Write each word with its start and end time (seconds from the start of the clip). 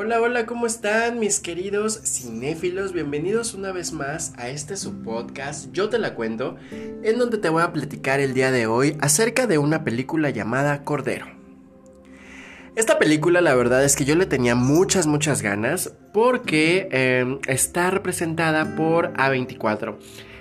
Hola, 0.00 0.20
hola, 0.20 0.46
¿cómo 0.46 0.68
están 0.68 1.18
mis 1.18 1.40
queridos 1.40 2.00
cinéfilos? 2.04 2.92
Bienvenidos 2.92 3.54
una 3.54 3.72
vez 3.72 3.92
más 3.92 4.32
a 4.36 4.48
este 4.48 4.76
su 4.76 5.02
podcast, 5.02 5.72
Yo 5.72 5.88
te 5.88 5.98
la 5.98 6.14
cuento, 6.14 6.54
en 6.70 7.18
donde 7.18 7.36
te 7.36 7.48
voy 7.48 7.64
a 7.64 7.72
platicar 7.72 8.20
el 8.20 8.32
día 8.32 8.52
de 8.52 8.68
hoy 8.68 8.96
acerca 9.00 9.48
de 9.48 9.58
una 9.58 9.82
película 9.82 10.30
llamada 10.30 10.84
Cordero. 10.84 11.26
Esta 12.76 13.00
película 13.00 13.40
la 13.40 13.56
verdad 13.56 13.84
es 13.84 13.96
que 13.96 14.04
yo 14.04 14.14
le 14.14 14.26
tenía 14.26 14.54
muchas, 14.54 15.08
muchas 15.08 15.42
ganas 15.42 15.92
porque 16.12 16.86
em, 16.92 17.40
está 17.48 17.90
representada 17.90 18.76
por 18.76 19.12
A24. 19.14 19.96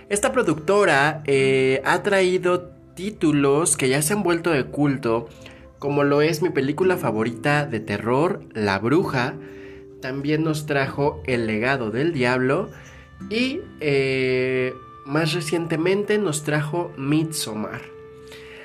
Esta 0.08 0.32
productora 0.32 1.24
eh, 1.26 1.82
ha 1.84 2.04
traído 2.04 2.70
títulos 2.94 3.76
que 3.76 3.90
ya 3.90 4.04
se 4.04 4.14
han 4.14 4.22
vuelto 4.22 4.52
de 4.52 4.66
culto 4.66 5.30
como 5.80 6.04
lo 6.04 6.22
es 6.22 6.42
mi 6.42 6.50
película 6.50 6.98
favorita 6.98 7.66
de 7.66 7.80
terror, 7.80 8.42
La 8.54 8.80
Bruja. 8.80 9.36
También 10.02 10.44
nos 10.44 10.66
trajo 10.66 11.22
El 11.26 11.48
legado 11.48 11.92
del 11.92 12.14
diablo 12.14 12.70
y 13.30 13.62
eh, 13.80 14.74
más 15.06 15.34
recientemente 15.34 16.18
nos 16.18 16.44
trajo 16.44 16.92
Midsommar. 16.98 17.97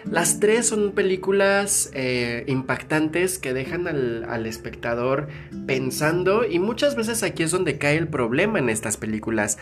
Las 0.05 0.41
tres 0.41 0.66
son 0.66 0.92
películas 0.92 1.91
eh, 1.95 2.45
impactantes 2.48 3.38
que 3.38 3.52
dejan 3.55 3.87
al, 3.87 4.25
al, 4.25 4.47
espectador 4.47 5.28
pensando 5.66 6.45
y 6.45 6.59
muchas 6.59 6.97
veces 6.97 7.23
aquí 7.23 7.45
es 7.45 7.52
donde 7.52 7.78
cae 7.78 7.97
el 7.97 8.09
problema 8.09 8.59
en 8.59 8.69
estas 8.69 8.97
películas. 8.97 9.59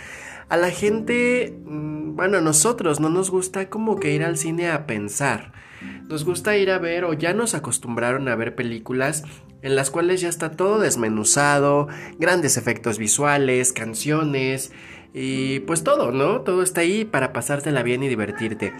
A 0.48 0.56
la 0.56 0.70
gente, 0.70 1.56
mm, 1.64 2.16
bueno, 2.16 2.38
a 2.38 2.40
nosotros 2.40 3.00
no 3.00 3.10
nos 3.10 3.30
gusta 3.30 3.68
como 3.68 4.00
que 4.00 4.12
ir 4.12 4.24
al 4.24 4.36
cine 4.36 4.70
a 4.70 4.86
pensar. 4.86 5.52
Nos 6.08 6.24
gusta 6.24 6.56
ir 6.56 6.70
a 6.70 6.78
ver 6.78 7.04
o 7.04 7.12
ya 7.12 7.32
nos 7.32 7.54
acostumbraron 7.54 8.28
a 8.28 8.36
ver 8.36 8.54
películas 8.54 9.24
en 9.62 9.76
las 9.76 9.90
cuales 9.90 10.20
ya 10.20 10.28
está 10.28 10.52
todo 10.52 10.78
desmenuzado, 10.78 11.88
grandes 12.18 12.56
efectos 12.56 12.98
visuales, 12.98 13.72
canciones 13.72 14.72
y 15.12 15.60
pues 15.60 15.84
todo, 15.84 16.12
¿no? 16.12 16.40
Todo 16.42 16.62
está 16.62 16.82
ahí 16.82 17.04
para 17.04 17.32
pasártela 17.32 17.82
bien 17.82 18.02
y 18.02 18.08
divertirte. 18.08 18.72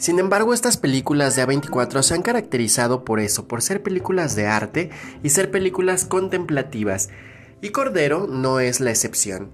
Sin 0.00 0.18
embargo, 0.18 0.54
estas 0.54 0.78
películas 0.78 1.36
de 1.36 1.46
A24 1.46 2.00
se 2.00 2.14
han 2.14 2.22
caracterizado 2.22 3.04
por 3.04 3.20
eso, 3.20 3.46
por 3.46 3.60
ser 3.60 3.82
películas 3.82 4.34
de 4.34 4.46
arte 4.46 4.88
y 5.22 5.28
ser 5.28 5.50
películas 5.50 6.06
contemplativas. 6.06 7.10
Y 7.60 7.68
Cordero 7.68 8.26
no 8.26 8.60
es 8.60 8.80
la 8.80 8.88
excepción. 8.88 9.50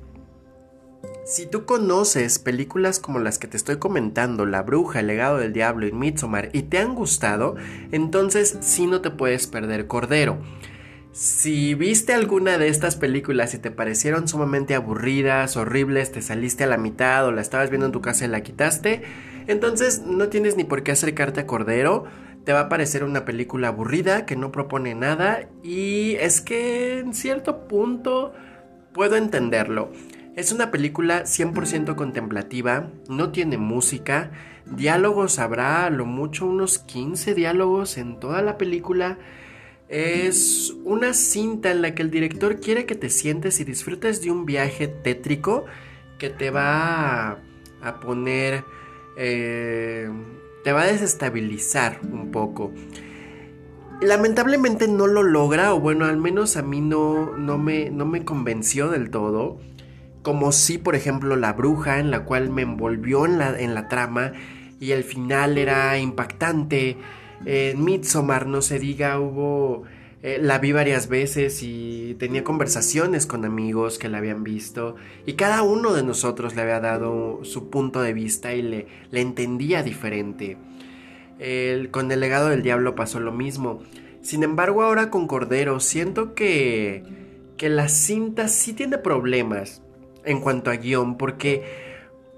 Si 1.25 1.47
tú 1.47 1.65
conoces 1.65 2.39
películas 2.39 3.01
como 3.01 3.19
las 3.19 3.39
que 3.39 3.49
te 3.49 3.57
estoy 3.57 3.79
comentando, 3.79 4.47
La 4.47 4.63
Bruja, 4.63 5.01
El 5.01 5.09
Legado 5.09 5.39
del 5.39 5.53
Diablo 5.53 5.89
y 5.89 5.91
Midsommar, 5.91 6.51
y 6.53 6.63
te 6.63 6.79
han 6.79 6.95
gustado, 6.95 7.57
entonces 7.91 8.57
sí 8.61 8.87
no 8.87 9.01
te 9.01 9.11
puedes 9.11 9.49
perder 9.49 9.89
Cordero. 9.89 10.39
Si 11.17 11.73
viste 11.73 12.13
alguna 12.13 12.59
de 12.59 12.69
estas 12.69 12.95
películas 12.95 13.55
y 13.55 13.59
te 13.59 13.71
parecieron 13.71 14.29
sumamente 14.29 14.75
aburridas, 14.75 15.57
horribles, 15.57 16.13
te 16.13 16.21
saliste 16.21 16.65
a 16.65 16.67
la 16.67 16.77
mitad 16.77 17.25
o 17.25 17.33
la 17.33 17.41
estabas 17.41 17.71
viendo 17.71 17.87
en 17.87 17.93
tu 17.93 18.03
casa 18.03 18.27
y 18.27 18.29
la 18.29 18.43
quitaste, 18.43 19.01
entonces 19.47 20.03
no 20.03 20.29
tienes 20.29 20.59
ni 20.59 20.65
por 20.65 20.83
qué 20.83 20.93
acercarte 20.93 21.41
a 21.41 21.47
Cordero. 21.47 22.05
Te 22.45 22.53
va 22.53 22.61
a 22.61 22.69
parecer 22.69 23.03
una 23.03 23.25
película 23.25 23.69
aburrida 23.69 24.27
que 24.27 24.37
no 24.37 24.53
propone 24.53 24.95
nada 24.95 25.49
y 25.63 26.17
es 26.17 26.43
que 26.43 26.99
en 26.99 27.15
cierto 27.15 27.67
punto 27.67 28.35
puedo 28.93 29.17
entenderlo. 29.17 29.91
Es 30.35 30.53
una 30.53 30.71
película 30.71 31.23
100% 31.23 31.95
contemplativa, 31.95 32.91
no 33.09 33.31
tiene 33.31 33.57
música, 33.57 34.33
diálogos 34.67 35.39
habrá 35.39 35.87
a 35.87 35.91
lo 35.91 36.05
mucho 36.05 36.45
unos 36.45 36.79
15 36.79 37.33
diálogos 37.33 37.97
en 37.97 38.21
toda 38.21 38.43
la 38.43 38.59
película. 38.59 39.17
Es 39.89 40.75
una 40.85 41.15
cinta 41.15 41.71
en 41.71 41.83
la 41.83 41.95
que 41.95 42.03
el 42.03 42.11
director 42.11 42.61
quiere 42.61 42.87
que 42.87 42.95
te 42.95 43.09
sientes 43.09 43.61
y 43.61 43.65
disfrutes 43.65 44.21
de 44.21 44.31
un 44.31 44.47
viaje 44.47 44.89
tétrico 44.89 45.67
que 46.19 46.31
te 46.31 46.51
va 46.51 47.39
a, 47.83 48.01
poner... 48.01 48.65
Eh, 49.17 50.11
te 50.65 50.73
va 50.73 50.83
a 50.83 50.87
desestabilizar 50.87 52.01
un 52.03 52.33
poco. 52.33 52.73
Lamentablemente 54.01 54.89
no 54.89 55.07
lo 55.07 55.23
logra, 55.23 55.73
o 55.73 55.81
bueno, 55.81 56.05
al 56.05 56.17
menos 56.17 56.57
a 56.57 56.63
mí 56.63 56.81
no, 56.81 57.37
no, 57.37 57.57
me, 57.57 57.91
no 57.91 58.05
me 58.05 58.25
convenció 58.25 58.91
del 58.91 59.11
todo 59.11 59.59
como 60.27 60.51
si 60.51 60.77
por 60.77 60.97
ejemplo 60.97 61.37
La 61.37 61.53
Bruja, 61.53 62.01
en 62.01 62.11
la 62.11 62.25
cual 62.25 62.51
me 62.51 62.63
envolvió 62.63 63.27
en 63.27 63.39
la, 63.39 63.57
en 63.57 63.77
la 63.77 63.87
trama 63.87 64.33
y 64.81 64.91
el 64.91 65.05
final 65.05 65.57
era 65.57 65.97
impactante. 65.99 66.97
En 67.45 67.85
Midsommar, 67.85 68.47
no 68.47 68.63
se 68.63 68.79
diga, 68.79 69.21
hubo... 69.21 69.85
Eh, 70.23 70.39
la 70.41 70.59
vi 70.59 70.73
varias 70.73 71.09
veces 71.09 71.63
y 71.63 72.17
tenía 72.19 72.43
conversaciones 72.43 73.27
con 73.27 73.45
amigos 73.45 73.99
que 73.99 74.09
la 74.09 74.19
habían 74.19 74.43
visto 74.45 74.97
y 75.27 75.35
cada 75.35 75.63
uno 75.63 75.93
de 75.93 76.03
nosotros 76.03 76.57
le 76.57 76.63
había 76.63 76.81
dado 76.81 77.45
su 77.45 77.69
punto 77.69 78.01
de 78.01 78.15
vista 78.15 78.55
y 78.55 78.63
le, 78.63 78.87
le 79.11 79.21
entendía 79.21 79.83
diferente. 79.83 80.57
con 81.93 82.11
el 82.11 82.19
legado 82.19 82.49
del 82.49 82.63
diablo 82.63 82.95
pasó 82.95 83.21
lo 83.21 83.31
mismo. 83.31 83.83
Sin 84.23 84.43
embargo, 84.43 84.83
ahora 84.83 85.11
con 85.11 85.29
Cordero 85.29 85.79
siento 85.79 86.35
que, 86.35 87.05
que 87.57 87.69
la 87.69 87.89
cinta 87.89 88.49
sí 88.49 88.73
tiene 88.73 88.99
problemas 88.99 89.83
en 90.25 90.41
cuanto 90.41 90.71
a 90.71 90.77
guion, 90.77 91.17
porque 91.17 91.86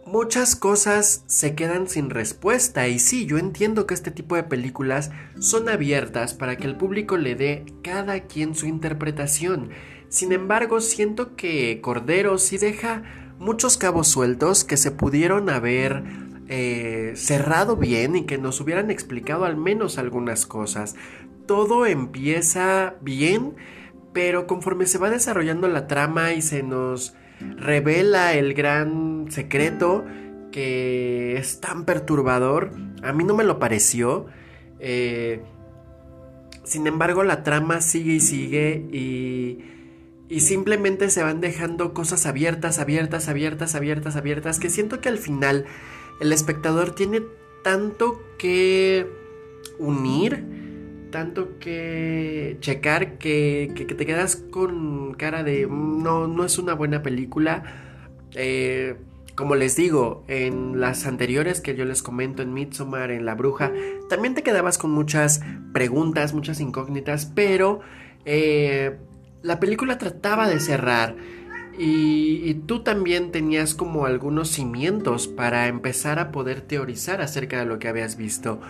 muchas 0.09 0.57
cosas 0.57 1.23
se 1.27 1.55
quedan 1.55 1.89
sin 1.89 2.11
respuesta. 2.11 2.89
Y 2.89 2.99
sí, 2.99 3.27
yo 3.27 3.39
entiendo 3.39 3.87
que 3.87 3.95
este 3.95 4.11
tipo 4.11 4.37
de 4.37 4.43
películas 4.43 5.11
son 5.39 5.69
abiertas 5.69 6.35
para 6.35 6.57
que 6.57 6.67
el 6.67 6.77
público 6.77 7.17
le 7.17 7.35
dé 7.35 7.67
cada 7.83 8.21
quien 8.21 8.55
su 8.55 8.67
interpretación. 8.67 9.71
Sin 10.09 10.33
embargo, 10.33 10.81
siento 10.81 11.37
que 11.37 11.81
Cordero 11.83 12.39
sí 12.39 12.57
deja 12.57 13.03
muchos 13.39 13.77
cabos 13.77 14.09
sueltos 14.09 14.65
que 14.65 14.77
se 14.77 14.91
pudieron 14.91 15.51
haber 15.51 16.03
eh, 16.49 17.13
cerrado 17.15 17.77
bien 17.77 18.17
y 18.17 18.25
que 18.25 18.39
nos 18.39 18.61
hubieran 18.61 18.91
explicado 18.91 19.45
al 19.45 19.57
menos 19.57 19.99
algunas 19.99 20.47
cosas. 20.47 20.97
Todo 21.47 21.85
empieza 21.87 22.95
bien, 23.03 23.55
pero 24.15 24.47
conforme 24.47 24.87
se 24.87 24.99
va 24.99 25.11
desarrollando 25.11 25.69
la 25.69 25.87
trama 25.87 26.33
y 26.33 26.41
se 26.41 26.63
nos 26.63 27.15
revela 27.41 28.35
el 28.35 28.55
gran 28.55 29.27
secreto 29.31 30.05
que 30.51 31.37
es 31.37 31.61
tan 31.61 31.85
perturbador. 31.85 32.71
A 33.03 33.13
mí 33.13 33.25
no 33.25 33.35
me 33.35 33.45
lo 33.45 33.59
pareció. 33.59 34.27
Eh, 34.81 35.43
sin 36.65 36.87
embargo, 36.87 37.25
la 37.25 37.43
trama 37.43 37.81
sigue 37.81 38.15
y 38.15 38.21
sigue 38.21 38.87
y, 38.93 39.59
y 40.29 40.41
simplemente 40.41 41.11
se 41.11 41.23
van 41.23 41.41
dejando 41.41 41.95
cosas 41.95 42.27
abiertas, 42.27 42.79
abiertas, 42.79 43.29
abiertas, 43.29 43.75
abiertas, 43.75 44.17
abiertas, 44.17 44.59
que 44.59 44.71
siento 44.71 45.01
que 45.01 45.09
al 45.09 45.19
final 45.19 45.65
el 46.21 46.33
espectador 46.33 46.95
tiene 46.95 47.23
tanto 47.63 48.21
que 48.39 49.07
unir 49.79 50.58
tanto 51.11 51.59
que 51.59 52.57
checar 52.61 53.19
que, 53.19 53.73
te 53.75 54.07
quedas 54.07 54.37
con 54.37 55.15
cara 55.15 55.43
de 55.43 55.67
no, 55.67 56.27
no 56.27 56.45
es 56.45 56.59
una 56.59 56.75
buena 56.75 57.03
película. 57.03 57.63
Eh, 58.35 58.97
como 59.35 59.55
les 59.55 59.77
digo, 59.77 60.25
en 60.27 60.81
las 60.81 61.07
anteriores 61.07 61.61
que 61.61 61.77
yo 61.77 61.85
les 61.85 62.03
comento, 62.03 62.43
en 62.43 62.53
Midsommar, 62.53 63.13
en 63.13 63.25
La 63.25 63.37
Bruja, 63.37 63.73
también 64.09 64.35
te 64.35 64.43
quedabas 64.43 64.79
con 64.79 64.91
muchas 64.91 65.41
preguntas, 65.73 66.35
muchas 66.35 66.61
incógnitas, 66.61 67.31
pero 67.37 67.79
eh, 68.25 68.99
la 69.43 69.61
película 69.61 69.97
trataba 69.97 70.49
de 70.49 70.59
cerrar 70.59 71.15
y, 71.79 72.55
tú 72.67 72.81
también 72.81 73.31
tenías 73.31 73.75
como 73.75 74.05
algunos 74.07 74.49
cimientos 74.49 75.29
para 75.29 75.69
empezar 75.69 76.19
a 76.19 76.33
poder 76.33 76.61
teorizar 76.61 77.21
acerca 77.21 77.61
de 77.61 77.67
lo 77.67 77.79
que 77.79 77.89
habías 77.89 78.17
visto. 78.17 78.61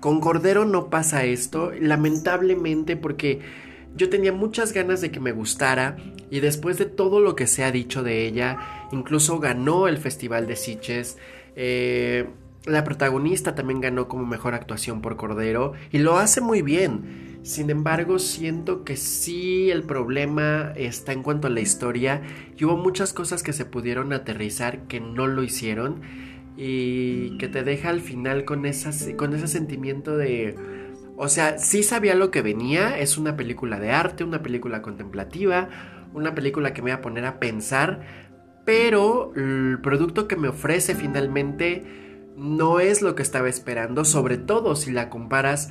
Con 0.00 0.20
Cordero 0.20 0.64
no 0.64 0.90
pasa 0.90 1.24
esto, 1.24 1.72
lamentablemente 1.80 2.96
porque 2.96 3.40
yo 3.96 4.10
tenía 4.10 4.32
muchas 4.32 4.72
ganas 4.72 5.00
de 5.00 5.10
que 5.10 5.18
me 5.18 5.32
gustara 5.32 5.96
y 6.30 6.40
después 6.40 6.78
de 6.78 6.86
todo 6.86 7.20
lo 7.20 7.34
que 7.34 7.46
se 7.46 7.64
ha 7.64 7.72
dicho 7.72 8.02
de 8.02 8.26
ella, 8.26 8.86
incluso 8.92 9.38
ganó 9.40 9.88
el 9.88 9.96
Festival 9.96 10.46
de 10.46 10.56
Sitges. 10.56 11.16
Eh, 11.56 12.28
la 12.66 12.84
protagonista 12.84 13.54
también 13.54 13.80
ganó 13.80 14.08
como 14.08 14.26
mejor 14.26 14.54
actuación 14.54 15.00
por 15.00 15.16
Cordero 15.16 15.72
y 15.90 15.98
lo 15.98 16.18
hace 16.18 16.40
muy 16.40 16.62
bien. 16.62 17.27
Sin 17.42 17.70
embargo, 17.70 18.18
siento 18.18 18.84
que 18.84 18.96
sí 18.96 19.70
el 19.70 19.82
problema 19.84 20.72
está 20.76 21.12
en 21.12 21.22
cuanto 21.22 21.46
a 21.46 21.50
la 21.50 21.60
historia 21.60 22.22
y 22.56 22.64
hubo 22.64 22.76
muchas 22.76 23.12
cosas 23.12 23.42
que 23.42 23.52
se 23.52 23.64
pudieron 23.64 24.12
aterrizar 24.12 24.86
que 24.86 25.00
no 25.00 25.26
lo 25.26 25.42
hicieron 25.42 26.02
y 26.56 27.38
que 27.38 27.48
te 27.48 27.62
deja 27.62 27.88
al 27.90 28.00
final 28.00 28.44
con, 28.44 28.64
con 29.16 29.34
ese 29.34 29.48
sentimiento 29.48 30.16
de... 30.16 30.56
O 31.16 31.28
sea, 31.28 31.58
sí 31.58 31.82
sabía 31.82 32.14
lo 32.14 32.30
que 32.30 32.42
venía, 32.42 32.98
es 32.98 33.18
una 33.18 33.36
película 33.36 33.80
de 33.80 33.90
arte, 33.90 34.24
una 34.24 34.42
película 34.42 34.82
contemplativa, 34.82 35.68
una 36.14 36.34
película 36.34 36.74
que 36.74 36.82
me 36.82 36.90
va 36.90 36.98
a 36.98 37.00
poner 37.00 37.24
a 37.26 37.40
pensar, 37.40 38.02
pero 38.64 39.32
el 39.34 39.78
producto 39.82 40.28
que 40.28 40.36
me 40.36 40.48
ofrece 40.48 40.94
finalmente 40.94 41.84
no 42.36 42.78
es 42.78 43.02
lo 43.02 43.14
que 43.14 43.22
estaba 43.22 43.48
esperando, 43.48 44.04
sobre 44.04 44.38
todo 44.38 44.76
si 44.76 44.92
la 44.92 45.10
comparas 45.10 45.70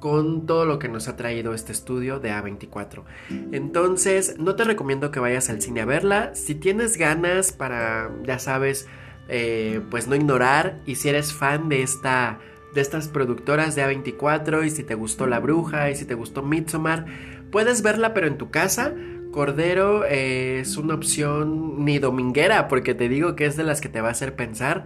con 0.00 0.46
todo 0.46 0.64
lo 0.64 0.78
que 0.78 0.88
nos 0.88 1.08
ha 1.08 1.16
traído 1.16 1.54
este 1.54 1.72
estudio 1.72 2.20
de 2.20 2.30
A24. 2.30 3.04
Entonces, 3.52 4.36
no 4.38 4.54
te 4.54 4.64
recomiendo 4.64 5.10
que 5.10 5.20
vayas 5.20 5.50
al 5.50 5.62
cine 5.62 5.80
a 5.80 5.84
verla. 5.84 6.34
Si 6.34 6.54
tienes 6.54 6.96
ganas 6.96 7.52
para, 7.52 8.10
ya 8.24 8.38
sabes, 8.38 8.86
eh, 9.28 9.80
pues 9.90 10.06
no 10.06 10.14
ignorar. 10.14 10.80
Y 10.86 10.96
si 10.96 11.08
eres 11.08 11.32
fan 11.32 11.68
de 11.68 11.82
esta 11.82 12.38
de 12.74 12.82
estas 12.82 13.08
productoras 13.08 13.74
de 13.74 13.82
A24 13.82 14.66
y 14.66 14.70
si 14.70 14.84
te 14.84 14.94
gustó 14.94 15.26
La 15.26 15.40
Bruja 15.40 15.90
y 15.90 15.96
si 15.96 16.04
te 16.04 16.12
gustó 16.12 16.42
Midsommar, 16.42 17.06
puedes 17.50 17.80
verla 17.80 18.12
pero 18.12 18.26
en 18.26 18.36
tu 18.36 18.50
casa. 18.50 18.94
Cordero 19.32 20.04
eh, 20.04 20.60
es 20.60 20.76
una 20.76 20.94
opción 20.94 21.84
ni 21.86 21.98
dominguera 21.98 22.68
porque 22.68 22.94
te 22.94 23.08
digo 23.08 23.34
que 23.34 23.46
es 23.46 23.56
de 23.56 23.64
las 23.64 23.80
que 23.80 23.88
te 23.88 24.02
va 24.02 24.08
a 24.08 24.12
hacer 24.12 24.36
pensar. 24.36 24.84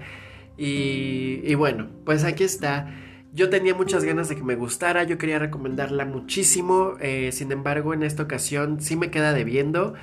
Y, 0.56 1.40
y 1.42 1.54
bueno, 1.56 1.88
pues 2.04 2.22
aquí 2.22 2.44
está. 2.44 2.94
Yo 3.32 3.48
tenía 3.48 3.74
muchas 3.74 4.04
ganas 4.04 4.28
de 4.28 4.36
que 4.36 4.42
me 4.42 4.56
gustara, 4.56 5.04
yo 5.04 5.16
quería 5.16 5.38
recomendarla 5.38 6.04
muchísimo, 6.04 6.94
eh, 7.00 7.30
sin 7.32 7.52
embargo 7.52 7.94
en 7.94 8.02
esta 8.02 8.24
ocasión 8.24 8.80
sí 8.80 8.96
me 8.96 9.10
queda 9.10 9.32
debiendo. 9.32 9.94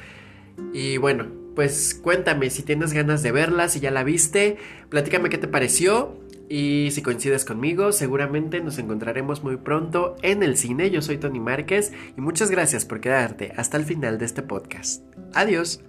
Y 0.73 0.97
bueno, 0.97 1.27
pues 1.55 1.99
cuéntame 2.01 2.49
si 2.49 2.63
tienes 2.63 2.93
ganas 2.93 3.23
de 3.23 3.31
verla, 3.31 3.67
si 3.67 3.79
ya 3.79 3.91
la 3.91 4.03
viste, 4.03 4.57
platícame 4.89 5.29
qué 5.29 5.37
te 5.37 5.47
pareció 5.47 6.17
y 6.49 6.89
si 6.91 7.01
coincides 7.01 7.43
conmigo, 7.43 7.91
seguramente 7.91 8.61
nos 8.61 8.77
encontraremos 8.77 9.43
muy 9.43 9.57
pronto 9.57 10.15
en 10.21 10.43
el 10.43 10.55
cine. 10.55 10.89
Yo 10.89 11.01
soy 11.01 11.17
Tony 11.17 11.39
Márquez 11.39 11.91
y 12.15 12.21
muchas 12.21 12.49
gracias 12.49 12.85
por 12.85 13.01
quedarte 13.01 13.53
hasta 13.57 13.77
el 13.77 13.83
final 13.83 14.17
de 14.17 14.25
este 14.25 14.41
podcast. 14.41 15.03
Adiós. 15.33 15.81